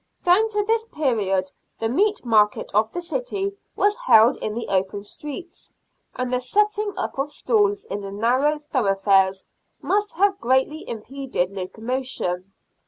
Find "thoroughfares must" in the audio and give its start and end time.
8.57-10.13